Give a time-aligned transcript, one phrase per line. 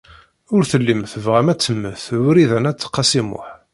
[0.55, 3.47] Ur tellim tebɣam ad temmet Wrida n At Qasi Muḥ.